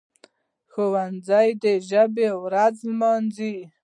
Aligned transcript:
ښوونځي 0.71 1.49
دي 1.61 1.75
د 1.79 1.83
ژبي 1.89 2.27
ورځ 2.43 2.75
ولمانځي. 2.83 3.55